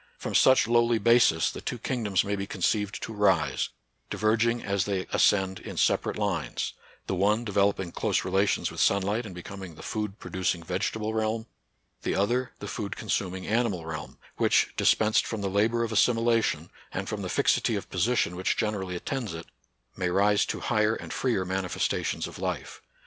[0.17, 3.69] From such lowly basis the two king doms may be conceived to rise,
[4.09, 6.73] diverging as they ascend in separate lines,—
[7.05, 11.13] the one devel oping close relations with sunlight and becom ing the food producing vegetable
[11.13, 11.45] realm;
[12.01, 17.07] the other, the food consuming animal realm, which, dispensed from the labor of assimilation, and
[17.07, 19.45] from the fixity of' position which generally at tends it,
[19.95, 22.81] may rise to higher and freer mani festations of life.